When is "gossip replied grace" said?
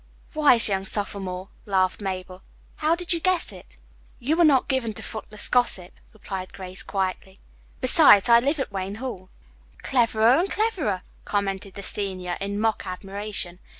5.47-6.81